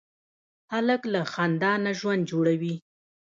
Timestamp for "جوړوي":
2.31-2.75